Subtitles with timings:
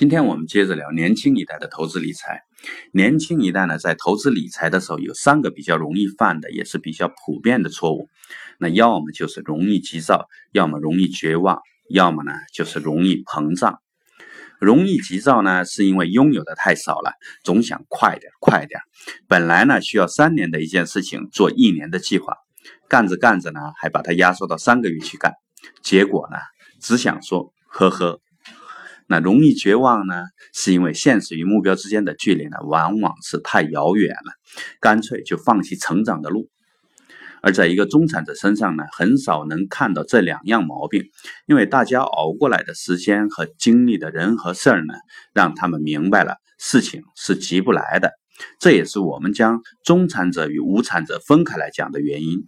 [0.00, 2.40] 今天我们接着聊年轻一代的投资理财。
[2.90, 8.08] 年轻一代呢，在投资理财的时候，有三个比较容易犯的，也是比较普遍的错误。
[8.58, 11.58] 那要么就是容易急躁，要么容易绝望，
[11.90, 13.78] 要么呢就是容易膨胀。
[14.58, 17.12] 容易急躁呢，是因为拥有的太少了，
[17.44, 18.80] 总想快点快点。
[19.28, 22.38] 本来呢需要三年的一件事情，做一年的计划，
[22.88, 25.34] 干着干着呢，还把它压缩到三个月去干，
[25.82, 26.38] 结果呢，
[26.80, 28.18] 只想说呵呵。
[29.10, 30.22] 那容易绝望呢，
[30.54, 34.32] 是因为现实与目标之间的距离呢，往往是太遥远了，
[34.80, 36.48] 干脆就放弃成长的路。
[37.42, 41.06] 而在一个中产者身上呢，很少能看到这两样毛病，
[41.48, 44.94] 因为大家熬过来的时间和经历的人和事儿呢，
[45.34, 48.12] 让他们明白了事情是急不来的。
[48.60, 52.46] 这也是我们将中产者与无产者分开来讲的原因。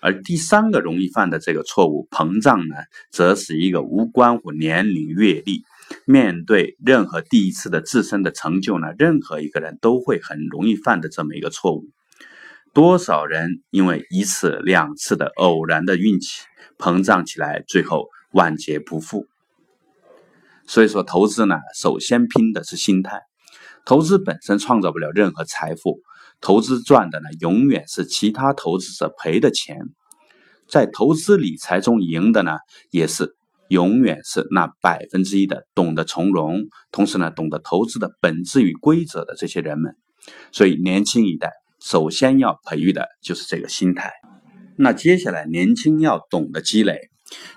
[0.00, 2.74] 而第三个容易犯的这个错误，膨胀呢，
[3.12, 5.62] 则是一个无关乎年龄阅历。
[6.08, 11.84] 面对任何第一次的自身的成就呢，任何一个人都会很容易犯的这么一个错误。
[12.72, 16.42] 多少人因为一次两次的偶然的运气
[16.78, 19.26] 膨胀起来，最后万劫不复。
[20.66, 23.22] 所以说，投资呢，首先拼的是心态。
[23.84, 26.00] 投资本身创造不了任何财富，
[26.40, 29.78] 投资赚的呢，永远是其他投资者赔的钱。
[30.68, 32.58] 在投资理财中赢的呢，
[32.90, 33.36] 也是。
[33.68, 39.94] 永远是那百分之一的懂得从容，同时呢懂得投资的本质与规则的这些人们。
[40.52, 44.12] 所以年轻一代首先要培育的就是这个心态。
[44.78, 47.10] 那接下来年轻要懂得积累。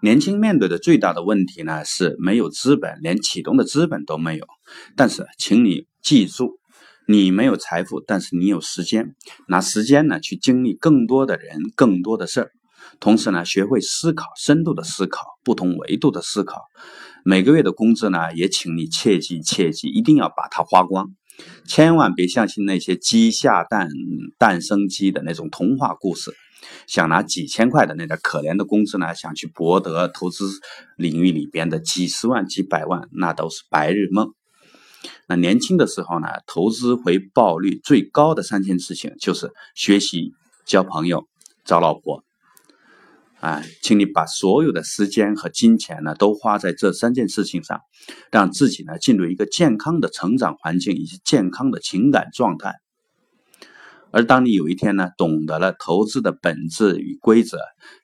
[0.00, 4.46] 年轻面对的最大的问题呢是没有资本，连启动的资本都没有。
[4.96, 6.58] 但是请你记住，
[7.08, 9.16] 你没有财富，但是你有时间，
[9.48, 12.50] 拿时间呢去经历更多的人，更多的事儿。
[13.00, 16.62] 同时呢，学会思考，深度的思考，不同维度的思考。
[17.24, 21.08] 每个月的工资呢，也请你切记切记，一定要把它花光，
[21.66, 23.88] 千万别相信那些鸡下蛋、
[24.38, 26.32] 蛋生鸡的那种童话故事。
[26.86, 30.48] 想拿几千块的那点可怜的工资呢，想去博得投资
[30.96, 34.32] 领域里边的几十万、几百万，那都是白日梦。
[35.28, 40.32] 那年轻的时候呢，投资回报率最高的三件事情就是学习、
[40.64, 41.26] 交朋友、
[41.64, 42.24] 找老婆。
[43.40, 47.80] 哎，请你把所有的时间和金钱呢，都花在这三件事情上，
[48.32, 52.76] 让自己呢进入一个健康的成长环境以及健康的情感状态。
[54.10, 57.58] 而当你有一天呢，懂得了投资的本质与规则，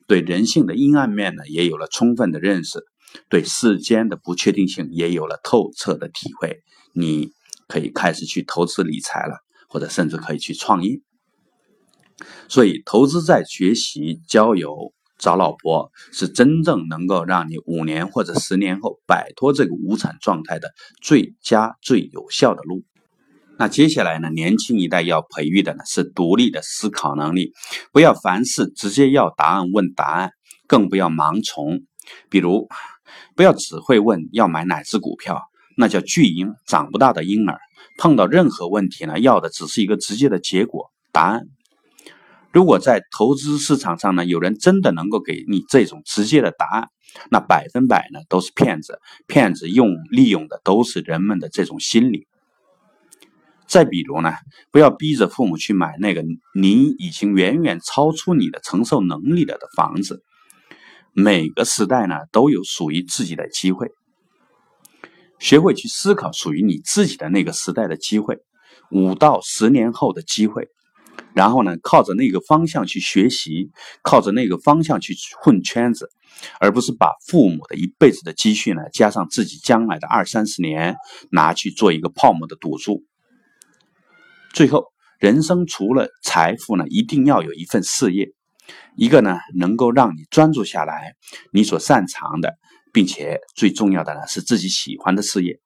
[0.07, 2.79] 对人性的阴暗面呢，也有了充分的认识，
[3.27, 6.59] 对世间的不确定性也有了透彻的体会，
[6.93, 7.31] 你
[7.67, 11.01] 可以开始去投资理财了，或者甚至可以去创业。
[12.47, 14.93] 所以，投资在学习、交友。
[15.23, 22.83] 找老婆是真正能够让你五年或者十年后摆脱这个无产状态的最佳最有效的路。
[23.57, 24.29] 那接下来呢？
[24.31, 27.53] 年轻一代要培育的呢是独立的思考能力，
[27.93, 30.31] 不要凡事直接要答案问答案，
[30.67, 31.79] 更不要盲从。
[32.29, 32.67] 比如，
[33.37, 35.41] 不要只会问要买哪只股票，
[35.77, 37.57] 那叫巨婴，长不大的婴儿。
[37.97, 41.43] 碰到任何问题呢，要的只是一个直接的结果答案。
[42.53, 46.89] 如果在投资市场上呢，有人真的能够给你这种直接的答案，
[47.31, 48.99] 那百分百呢都是骗子。
[49.25, 52.27] 骗子用利用的都是人们的这种心理。
[53.65, 54.33] 再比如呢，
[54.71, 60.21] 不要逼着父母去买那个你已经远远超出你的承受能力了的房子。
[61.11, 63.89] 每个时代呢都有属于自己的机会，
[65.39, 68.37] 学会去思考属于你自己的那个时代的机会，
[68.91, 70.67] 五到十年后的机会。
[71.35, 73.71] 然后呢，靠着那个方向去学习，
[74.03, 76.09] 靠着那个方向去混圈子，
[76.59, 80.95] 而不是把父母的一辈子的积蓄呢，加上自己将来的二三十年，
[81.31, 83.03] 拿去做一个泡沫的赌注。
[84.53, 84.85] 最后，
[85.19, 88.31] 人生除了财富呢，一定要有一份事业，
[88.95, 91.15] 一个呢能够让你专注下来，
[91.51, 92.53] 你所擅长的，
[92.91, 95.59] 并且最重要的呢是自己喜欢的事业。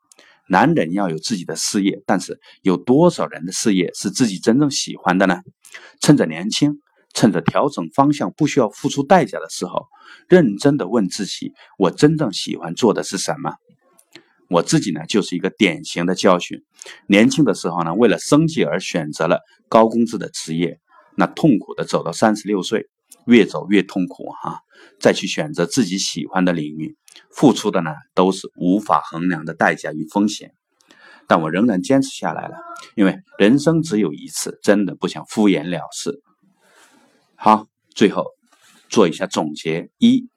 [0.50, 5.42] 男人要有自己的事业，但是有多少人的事业是自己真正喜欢的呢？
[6.00, 6.82] 趁着年轻，
[7.14, 9.88] 趁着调整方向不需要付出代价的时候，
[10.28, 13.56] 认真的问自己：我真正喜欢做的是什么？
[14.50, 16.64] 我自己呢，就是一个典型的教训。
[17.08, 20.80] 年轻的时候呢，为了生计而选择了高工资的职业，
[21.16, 22.88] 那痛苦的走到三十六岁。
[23.26, 24.62] 越走越痛苦哈，
[25.02, 26.96] 再去选择自己喜欢的领域，
[27.30, 30.54] 付出的呢都是无法衡量的代价与风险。
[31.28, 32.56] 但我仍然坚持下来了，
[32.96, 36.22] 因为人生只有一次，真的不想敷衍了事。
[37.36, 38.26] 好，最后
[38.90, 40.30] 做一下总结：一，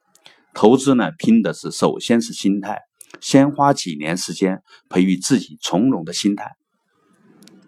[0.52, 2.80] 投资呢拼的是首先是心态，
[3.20, 6.50] 先花几年时间培育自己从容的心态。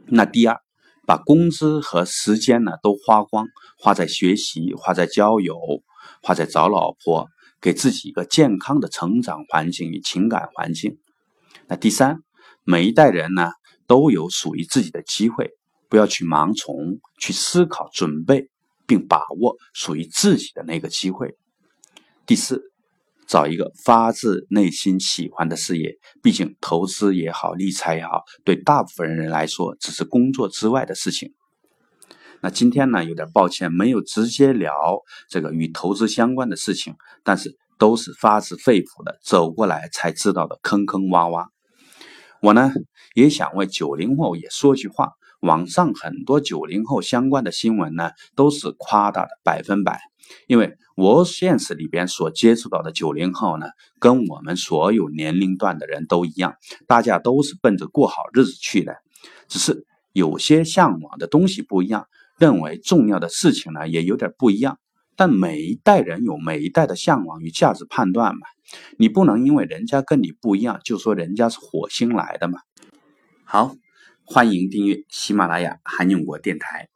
[0.07, 0.61] 那第二，
[1.07, 3.47] 把工资和时间呢都花光，
[3.79, 5.57] 花在学习，花在交友，
[6.23, 7.29] 花在找老婆，
[7.61, 10.99] 给自己一个健康的成长环境与情感环境。
[11.69, 12.19] 那第三，
[12.65, 13.51] 每一代人呢
[13.87, 15.51] 都有属于自己的机会，
[15.89, 18.49] 不要去盲从，去思考、准备
[18.87, 21.37] 并把握属于自己的那个机会。
[22.27, 22.71] 第四。
[23.29, 31.33] 找一个发自内心喜欢的事业，毕竟投资也好，理财也好，对大部分人来说只是工作之外的事情。
[32.43, 34.75] 那今天呢，有点抱歉，没有直接聊
[35.31, 41.47] 这个与投资相关的事情，但是都是发自肺腑的走过来才知道的坑坑洼洼。
[42.43, 42.73] 我呢，
[43.15, 45.13] 也想为九零后也说句话，
[45.43, 50.01] 网上很多九零后相关的新闻呢，都是夸大的百分百。
[50.49, 53.67] 因为我现实里边所接触到的九零后呢，
[54.01, 56.57] 跟我们所有年龄段的人都一样，
[56.89, 58.97] 大家都是奔着过好日子去的，
[59.47, 62.09] 只是有些向往的东西不一样，
[62.41, 64.81] 认为重要的事情呢也有点不一样。
[65.23, 68.41] 但每一代人有每一代的向往与价值判断嘛，
[68.99, 72.59] 你不能因为人家跟你不一样，就说人家是火星来的嘛。
[73.45, 73.77] 好，
[74.25, 76.89] 欢迎订阅喜马拉雅韩永国电台。